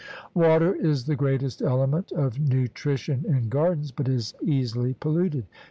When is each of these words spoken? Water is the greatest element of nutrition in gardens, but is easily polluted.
Water 0.33 0.73
is 0.73 1.05
the 1.05 1.15
greatest 1.15 1.61
element 1.61 2.11
of 2.11 2.39
nutrition 2.39 3.23
in 3.27 3.49
gardens, 3.49 3.91
but 3.91 4.07
is 4.09 4.33
easily 4.41 4.95
polluted. 4.95 5.45